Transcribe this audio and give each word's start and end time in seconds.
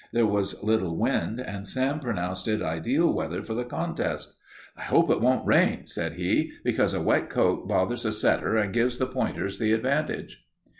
There 0.13 0.25
was 0.25 0.63
little 0.63 0.97
wind, 0.97 1.39
and 1.39 1.67
Sam 1.67 1.99
pronounced 1.99 2.47
it 2.47 2.63
ideal 2.63 3.13
weather 3.13 3.43
for 3.43 3.53
the 3.53 3.63
contest. 3.63 4.33
"I 4.75 4.81
hope 4.81 5.11
it 5.11 5.21
won't 5.21 5.45
rain," 5.45 5.85
said 5.85 6.13
he, 6.13 6.53
"because 6.63 6.95
a 6.95 7.01
wet 7.03 7.29
coat 7.29 7.67
bothers 7.67 8.03
a 8.03 8.11
setter 8.11 8.57
and 8.57 8.73
gives 8.73 8.97
the 8.97 9.05
pointers 9.05 9.59
the 9.59 9.73
advantage." 9.73 10.43